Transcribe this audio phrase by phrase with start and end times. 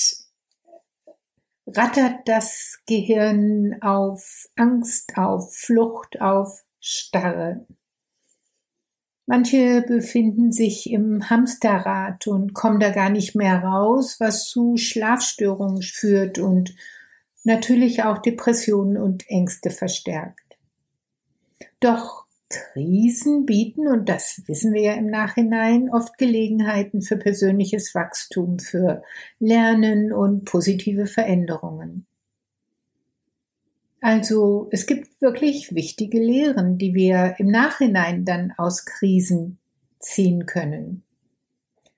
[1.67, 7.67] rattert das Gehirn auf Angst, auf Flucht, auf Starre.
[9.27, 15.81] Manche befinden sich im Hamsterrad und kommen da gar nicht mehr raus, was zu Schlafstörungen
[15.81, 16.77] führt und
[17.43, 20.44] natürlich auch Depressionen und Ängste verstärkt.
[21.85, 28.59] Doch Krisen bieten, und das wissen wir ja im Nachhinein, oft Gelegenheiten für persönliches Wachstum,
[28.59, 29.03] für
[29.39, 32.07] Lernen und positive Veränderungen.
[34.01, 39.59] Also es gibt wirklich wichtige Lehren, die wir im Nachhinein dann aus Krisen
[39.99, 41.03] ziehen können.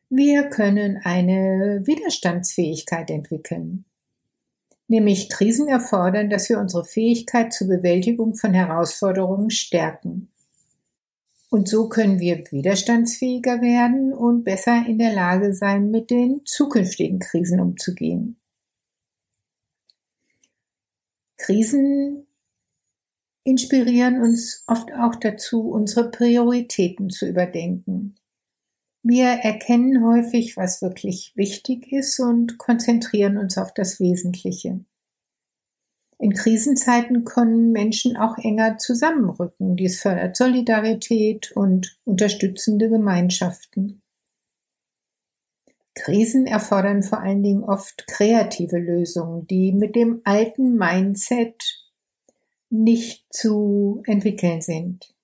[0.08, 3.85] Wir können eine Widerstandsfähigkeit entwickeln.
[4.88, 10.30] Nämlich Krisen erfordern, dass wir unsere Fähigkeit zur Bewältigung von Herausforderungen stärken.
[11.48, 17.18] Und so können wir widerstandsfähiger werden und besser in der Lage sein, mit den zukünftigen
[17.18, 18.36] Krisen umzugehen.
[21.36, 22.26] Krisen
[23.44, 28.16] inspirieren uns oft auch dazu, unsere Prioritäten zu überdenken.
[29.08, 34.80] Wir erkennen häufig, was wirklich wichtig ist und konzentrieren uns auf das Wesentliche.
[36.18, 39.76] In Krisenzeiten können Menschen auch enger zusammenrücken.
[39.76, 44.02] Dies fördert Solidarität und unterstützende Gemeinschaften.
[45.94, 51.86] Krisen erfordern vor allen Dingen oft kreative Lösungen, die mit dem alten Mindset
[52.70, 55.15] nicht zu entwickeln sind.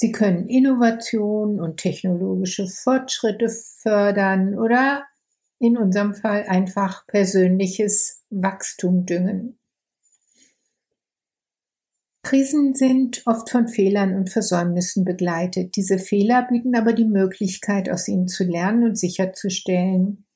[0.00, 5.04] Sie können Innovation und technologische Fortschritte fördern oder
[5.58, 9.58] in unserem Fall einfach persönliches Wachstum düngen.
[12.22, 15.74] Krisen sind oft von Fehlern und Versäumnissen begleitet.
[15.74, 20.26] Diese Fehler bieten aber die Möglichkeit, aus ihnen zu lernen und sicherzustellen,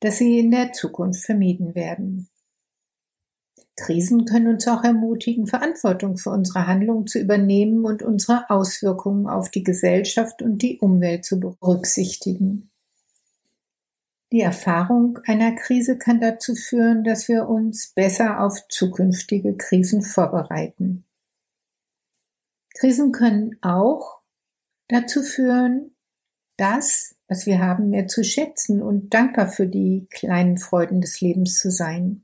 [0.00, 2.30] dass sie in der Zukunft vermieden werden.
[3.76, 9.50] Krisen können uns auch ermutigen, Verantwortung für unsere Handlungen zu übernehmen und unsere Auswirkungen auf
[9.50, 12.70] die Gesellschaft und die Umwelt zu berücksichtigen.
[14.30, 21.04] Die Erfahrung einer Krise kann dazu führen, dass wir uns besser auf zukünftige Krisen vorbereiten.
[22.74, 24.20] Krisen können auch
[24.88, 25.94] dazu führen,
[26.56, 31.58] das, was wir haben, mehr zu schätzen und dankbar für die kleinen Freuden des Lebens
[31.58, 32.22] zu sein.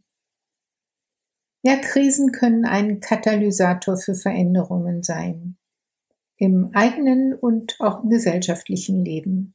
[1.69, 5.59] Ja, Krisen können ein Katalysator für Veränderungen sein.
[6.39, 9.53] Im eigenen und auch im gesellschaftlichen Leben.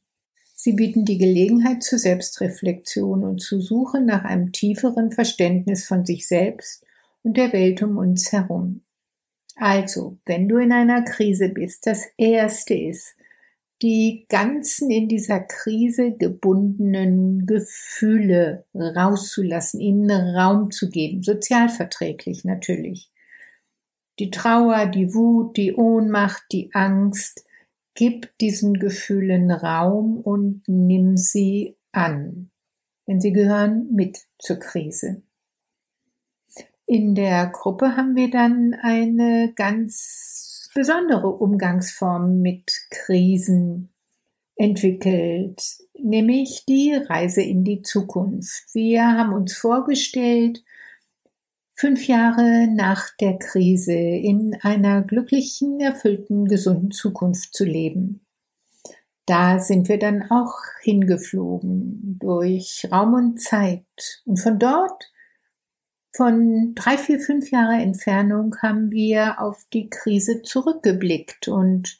[0.54, 6.28] Sie bieten die Gelegenheit zur Selbstreflexion und zur Suche nach einem tieferen Verständnis von sich
[6.28, 6.86] selbst
[7.24, 8.82] und der Welt um uns herum.
[9.56, 13.16] Also, wenn du in einer Krise bist, das Erste ist,
[13.82, 23.10] die ganzen in dieser Krise gebundenen Gefühle rauszulassen, ihnen Raum zu geben, sozialverträglich natürlich.
[24.18, 27.44] Die Trauer, die Wut, die Ohnmacht, die Angst,
[27.94, 32.50] gib diesen Gefühlen Raum und nimm sie an,
[33.06, 35.22] denn sie gehören mit zur Krise.
[36.86, 43.94] In der Gruppe haben wir dann eine ganz besondere Umgangsformen mit Krisen
[44.56, 45.62] entwickelt.
[45.98, 48.64] nämlich die Reise in die Zukunft.
[48.72, 50.62] Wir haben uns vorgestellt,
[51.74, 58.24] fünf Jahre nach der Krise in einer glücklichen, erfüllten, gesunden Zukunft zu leben.
[59.26, 63.86] Da sind wir dann auch hingeflogen durch Raum und Zeit.
[64.26, 65.12] Und von dort,
[66.14, 71.98] von drei, vier, fünf Jahre Entfernung, haben wir auf die Krise zurückgeblickt und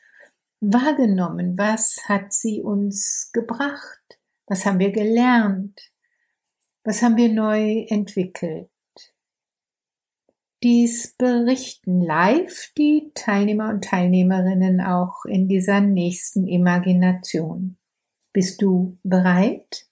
[0.60, 5.80] wahrgenommen, was hat sie uns gebracht, was haben wir gelernt,
[6.84, 8.70] was haben wir neu entwickelt.
[10.62, 17.76] Dies berichten live die Teilnehmer und Teilnehmerinnen auch in dieser nächsten Imagination.
[18.32, 19.86] Bist du bereit?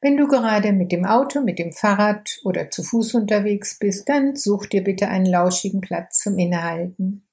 [0.00, 4.36] Wenn du gerade mit dem Auto, mit dem Fahrrad oder zu Fuß unterwegs bist, dann
[4.36, 7.24] such dir bitte einen lauschigen Platz zum Innehalten.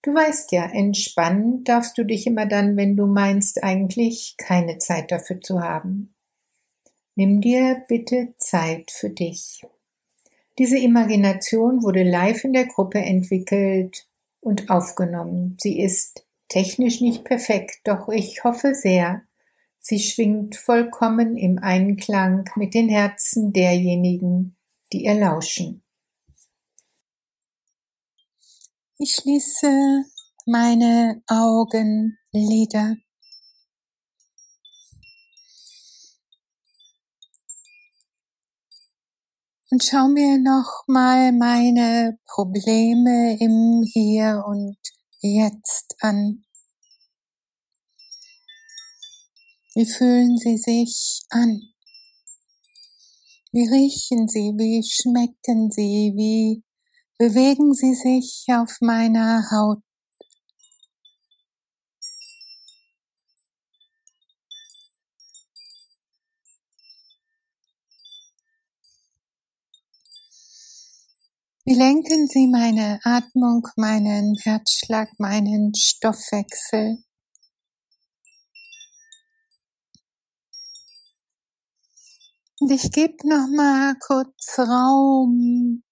[0.00, 5.12] Du weißt ja, entspannen darfst du dich immer dann, wenn du meinst eigentlich keine Zeit
[5.12, 6.14] dafür zu haben.
[7.14, 9.64] Nimm dir bitte Zeit für dich.
[10.58, 14.06] Diese Imagination wurde live in der Gruppe entwickelt
[14.40, 15.56] und aufgenommen.
[15.60, 19.22] Sie ist technisch nicht perfekt, doch ich hoffe sehr,
[19.82, 24.56] sie schwingt vollkommen im Einklang mit den Herzen derjenigen,
[24.92, 25.82] die ihr lauschen.
[28.96, 30.04] Ich schließe
[30.46, 32.96] meine Augenlider.
[39.72, 44.76] und schau mir noch mal meine Probleme im Hier und
[45.22, 46.44] Jetzt an.
[49.74, 51.62] Wie fühlen sie sich an?
[53.52, 54.52] Wie riechen sie?
[54.58, 56.12] Wie schmecken sie?
[56.14, 56.62] Wie
[57.18, 59.82] bewegen sie sich auf meiner Haut?
[71.64, 76.98] Wie lenken Sie meine Atmung, meinen Herzschlag, meinen Stoffwechsel?
[82.72, 85.82] Ich gebe noch mal kurz Raum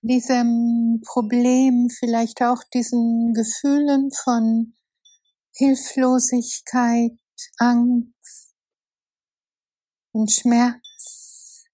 [0.00, 4.74] diesem Problem, vielleicht auch diesen Gefühlen von
[5.54, 7.18] Hilflosigkeit,
[7.58, 8.54] Angst
[10.12, 11.64] und Schmerz.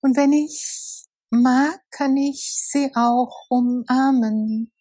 [0.00, 4.72] Und wenn ich mag, kann ich sie auch umarmen.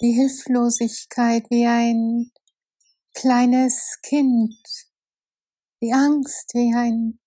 [0.00, 2.30] Die Hilflosigkeit wie ein
[3.14, 4.54] kleines Kind,
[5.82, 7.18] die Angst wie ein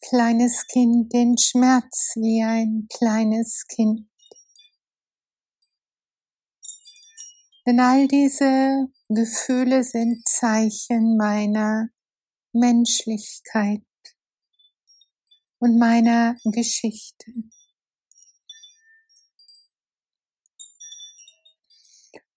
[0.00, 4.08] kleines Kind, den Schmerz wie ein kleines Kind.
[7.64, 11.88] Denn all diese Gefühle sind Zeichen meiner
[12.52, 13.82] Menschlichkeit
[15.60, 17.32] und meiner Geschichte.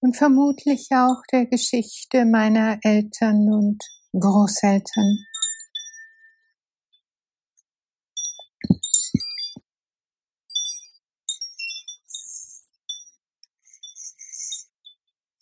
[0.01, 3.83] Und vermutlich auch der Geschichte meiner Eltern und
[4.13, 5.30] Großeltern.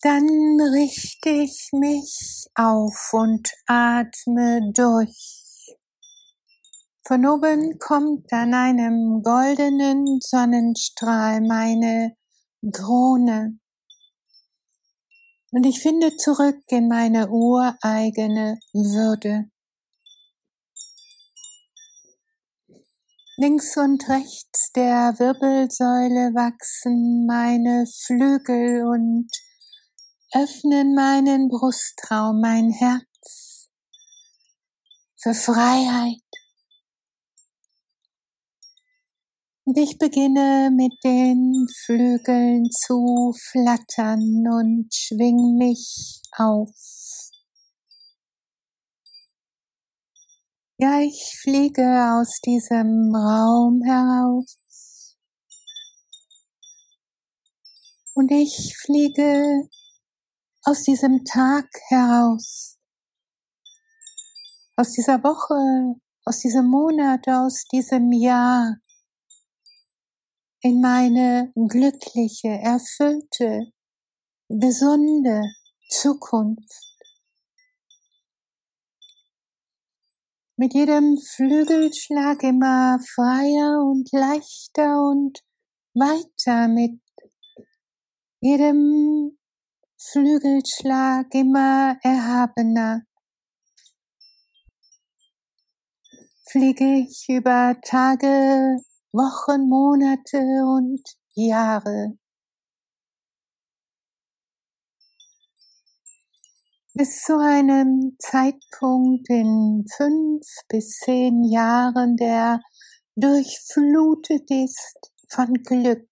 [0.02, 5.76] Dann richte ich mich auf und atme durch.
[7.06, 12.16] Von oben kommt an einem goldenen Sonnenstrahl meine
[12.72, 13.60] Krone.
[15.52, 19.50] Und ich finde zurück in meine ureigene Würde.
[23.36, 29.30] Links und rechts der Wirbelsäule wachsen meine Flügel und
[30.34, 33.70] öffnen meinen Brustraum, mein Herz
[35.18, 36.22] für Freiheit,
[39.70, 46.74] Und ich beginne mit den Flügeln zu flattern und schwing mich auf.
[50.80, 55.16] Ja, ich fliege aus diesem Raum heraus.
[58.16, 59.70] Und ich fliege
[60.70, 62.78] aus diesem Tag heraus.
[64.76, 68.78] Aus dieser Woche, aus diesem Monat, aus diesem Jahr
[70.62, 73.72] in meine glückliche, erfüllte,
[74.48, 75.42] gesunde
[75.90, 76.98] Zukunft.
[80.56, 85.40] Mit jedem Flügelschlag immer freier und leichter und
[85.96, 87.02] weiter mit
[88.42, 89.39] jedem
[90.02, 93.02] Flügelschlag immer erhabener.
[96.50, 98.78] Fliege ich über Tage,
[99.12, 101.04] Wochen, Monate und
[101.36, 102.18] Jahre.
[106.94, 112.62] Bis zu einem Zeitpunkt in fünf bis zehn Jahren, der
[113.16, 116.09] durchflutet ist von Glück.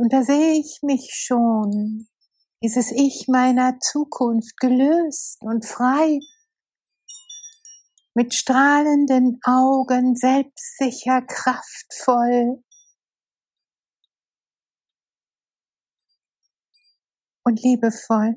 [0.00, 2.08] Und da sehe ich mich schon,
[2.64, 6.18] dieses Ich meiner Zukunft gelöst und frei,
[8.14, 12.64] mit strahlenden Augen, selbstsicher, kraftvoll.
[17.44, 18.36] Und liebevoll.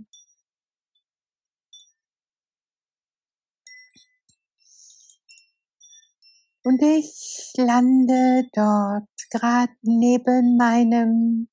[6.66, 11.48] Und ich lande dort, gerade neben meinem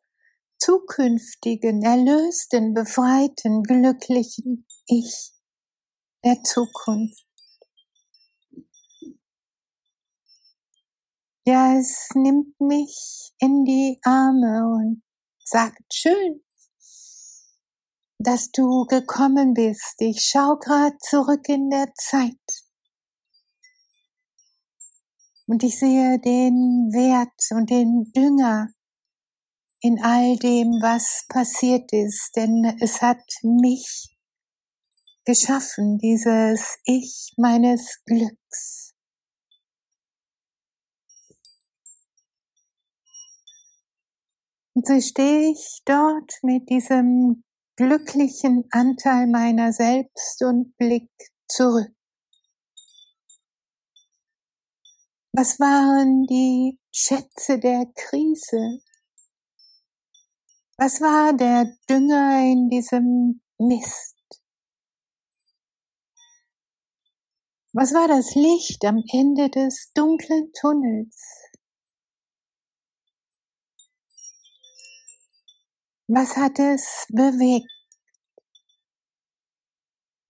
[0.61, 5.33] zukünftigen, erlösten, befreiten, glücklichen Ich
[6.25, 7.27] der Zukunft.
[11.47, 15.03] Ja, es nimmt mich in die Arme und
[15.43, 16.45] sagt, schön,
[18.19, 19.95] dass du gekommen bist.
[19.99, 22.37] Ich schau grad zurück in der Zeit.
[25.47, 28.69] Und ich sehe den Wert und den Dünger
[29.83, 34.15] in all dem, was passiert ist, denn es hat mich
[35.25, 38.95] geschaffen, dieses Ich meines Glücks.
[44.75, 47.45] Und so stehe ich dort mit diesem
[47.77, 51.11] glücklichen Anteil meiner selbst und Blick
[51.49, 51.93] zurück.
[55.33, 58.81] Was waren die Schätze der Krise?
[60.83, 64.17] Was war der Dünger in diesem Mist?
[67.75, 71.51] Was war das Licht am Ende des dunklen Tunnels?
[76.09, 77.71] Was hat es bewegt?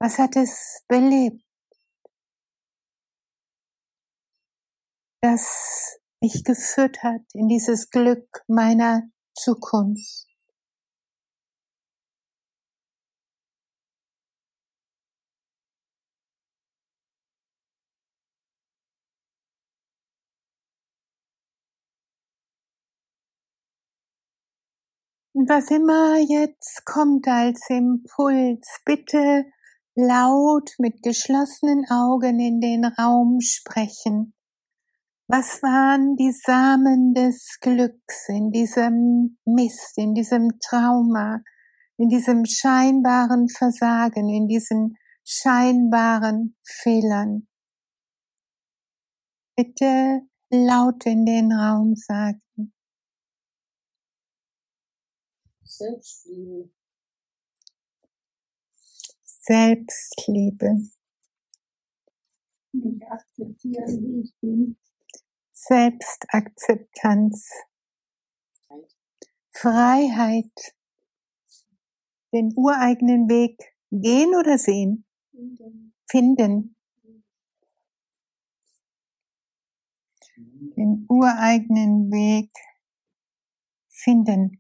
[0.01, 1.45] Was hat es belebt?
[5.23, 9.03] das mich geführt hat in dieses Glück meiner
[9.35, 10.30] Zukunft.
[25.49, 29.47] Was immer jetzt kommt als Impuls, bitte
[29.95, 34.35] laut mit geschlossenen Augen in den Raum sprechen.
[35.29, 41.41] Was waren die Samen des Glücks in diesem Mist, in diesem Trauma,
[41.97, 47.47] in diesem scheinbaren Versagen, in diesen scheinbaren Fehlern?
[49.55, 52.41] Bitte laut in den Raum sagen.
[55.81, 56.69] Selbstliebe.
[59.23, 60.91] Selbstliebe.
[62.73, 64.77] Ich akzeptiere, wie ich bin.
[65.53, 67.49] Selbstakzeptanz,
[69.53, 70.75] Freiheit,
[72.35, 75.07] den ureigenen Weg gehen oder sehen,
[76.07, 76.77] finden,
[80.37, 82.51] den ureigenen Weg
[83.89, 84.60] finden.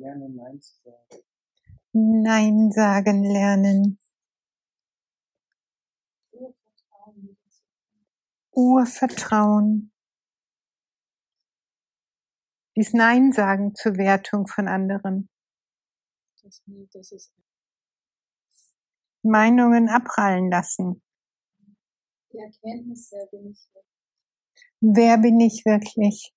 [0.00, 1.22] Nein zu sagen.
[1.92, 3.98] Nein sagen lernen.
[8.52, 9.92] Urvertrauen.
[12.76, 15.28] Dies Nein sagen zur Wertung von anderen.
[16.42, 17.34] Das, das ist
[19.22, 21.02] Meinungen abprallen lassen.
[22.32, 23.68] die Erkenntnis, wer bin ich
[24.80, 26.32] Wer bin ich wirklich?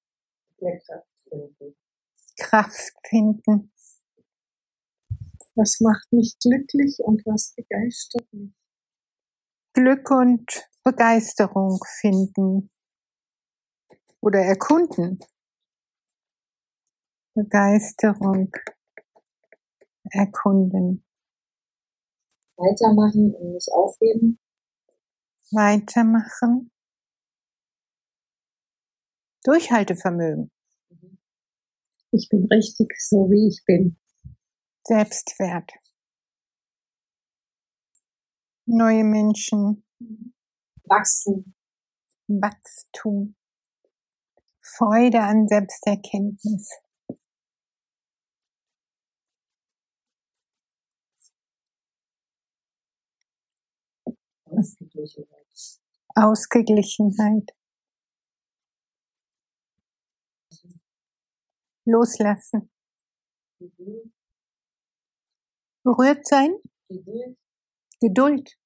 [0.59, 1.75] der Kraft finden.
[2.37, 3.71] Kraft finden.
[5.55, 8.51] Was macht mich glücklich und was begeistert mich?
[9.73, 12.69] Glück und Begeisterung finden
[14.21, 15.19] oder erkunden.
[17.35, 18.51] Begeisterung
[20.11, 21.03] erkunden.
[22.55, 24.39] Weitermachen und nicht aufgeben.
[25.51, 26.71] Weitermachen.
[29.43, 30.52] Durchhaltevermögen.
[32.15, 33.97] Ich bin richtig so, wie ich bin.
[34.83, 35.71] Selbstwert.
[38.67, 39.83] Neue Menschen.
[40.83, 41.55] Wachstum.
[42.27, 43.35] Wachstum.
[44.59, 46.69] Freude an Selbsterkenntnis.
[54.45, 55.79] Ausgeglichenheit.
[56.13, 57.55] Ausgeglichenheit.
[61.85, 62.69] Loslassen.
[65.83, 66.55] Berührt sein.
[67.99, 68.57] Geduld.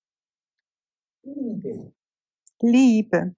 [1.24, 1.93] Liebe.
[2.62, 3.36] Liebe.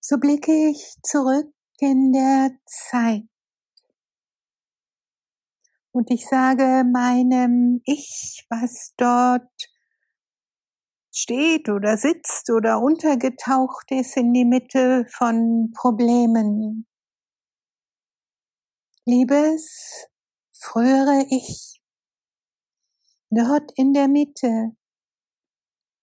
[0.00, 3.24] So blicke ich zurück in der Zeit.
[5.92, 9.50] Und ich sage meinem Ich, was dort
[11.20, 16.86] steht oder sitzt oder untergetaucht ist in die Mitte von Problemen.
[19.04, 20.08] Liebes,
[20.52, 21.80] frühere Ich,
[23.30, 24.72] dort in der Mitte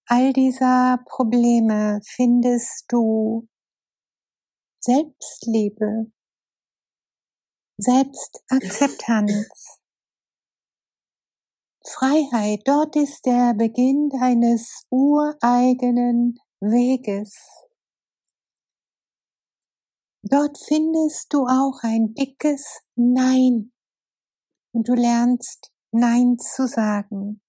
[0.09, 3.47] all dieser Probleme findest du
[4.79, 6.11] Selbstliebe,
[7.77, 9.76] Selbstakzeptanz,
[11.93, 12.61] Freiheit.
[12.65, 17.33] Dort ist der Beginn deines ureigenen Weges.
[20.23, 23.71] Dort findest du auch ein dickes Nein
[24.73, 27.41] und du lernst Nein zu sagen.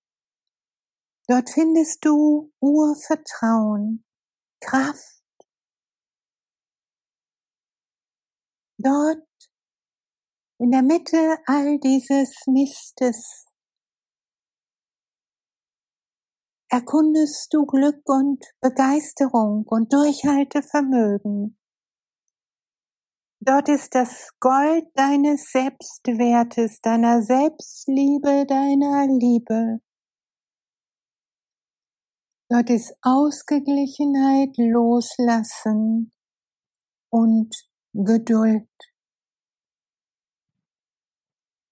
[1.26, 4.04] Dort findest du Urvertrauen,
[4.60, 5.18] Kraft,
[8.80, 9.26] Dort
[10.60, 13.47] in der Mitte all dieses Mistes
[16.68, 21.58] erkundest du Glück und Begeisterung und Durchhaltevermögen.
[23.40, 29.80] Dort ist das Gold deines Selbstwertes, deiner Selbstliebe, deiner Liebe.
[32.50, 36.12] Dort ist Ausgeglichenheit, Loslassen
[37.10, 37.54] und
[37.92, 38.68] Geduld.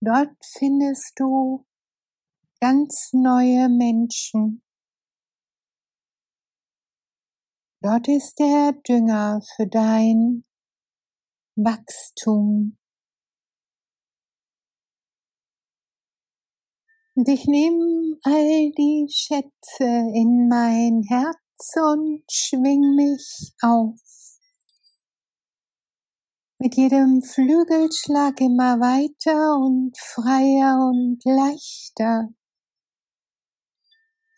[0.00, 1.66] Dort findest du
[2.60, 4.62] ganz neue Menschen.
[7.80, 10.44] Dort ist der Dünger für dein
[11.56, 12.78] Wachstum.
[17.14, 19.84] Und ich nehme all die Schätze
[20.14, 24.00] in mein Herz und schwing mich auf
[26.58, 32.28] mit jedem Flügelschlag immer weiter und freier und leichter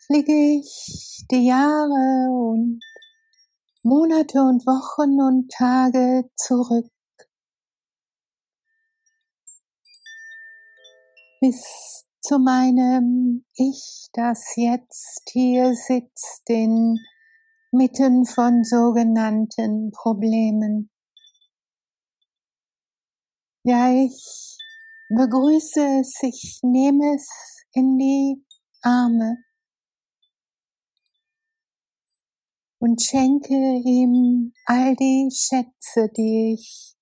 [0.07, 2.81] fliege ich die Jahre und
[3.83, 6.91] Monate und Wochen und Tage zurück.
[11.41, 20.91] Bis zu meinem Ich, das jetzt hier sitzt inmitten von sogenannten Problemen.
[23.63, 24.57] Ja, ich
[25.09, 27.29] begrüße es, ich nehme es
[27.73, 28.45] in die
[28.83, 29.37] Arme
[32.79, 36.95] und schenke ihm all die Schätze, die ich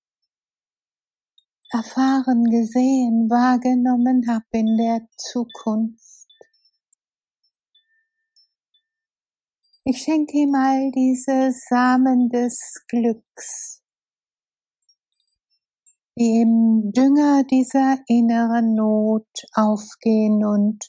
[1.71, 6.03] erfahren, gesehen, wahrgenommen habe in der Zukunft.
[9.83, 13.83] Ich schenke ihm all diese Samen des Glücks,
[16.17, 20.83] die im Dünger dieser inneren Not aufgehen und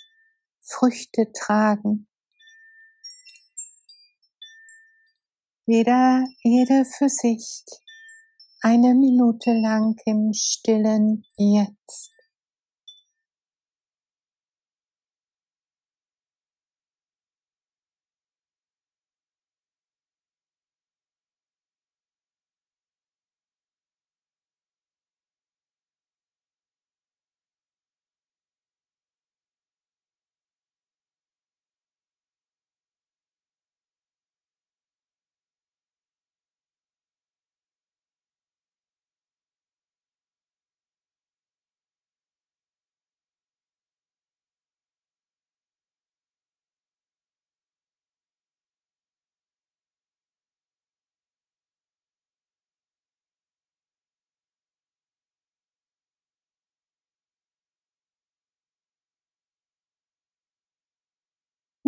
[0.61, 2.08] Früchte tragen.
[5.71, 7.63] Jeder, jede für sich,
[8.63, 12.11] eine Minute lang im stillen Jetzt.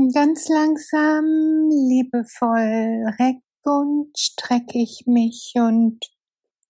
[0.08, 5.98] Ganz langsam, liebevoll reck und streck ich mich und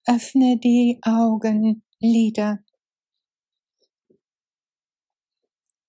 [0.05, 2.59] öffne die Augenlider.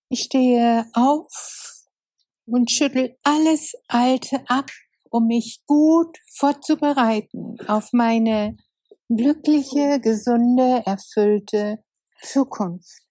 [0.09, 1.87] Ich stehe auf
[2.45, 4.69] und schüttel alles Alte ab
[5.09, 8.55] um mich gut vorzubereiten auf meine
[9.09, 11.83] glückliche, gesunde, erfüllte
[12.21, 13.10] Zukunft.